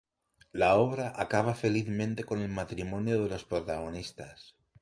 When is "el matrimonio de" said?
2.41-3.29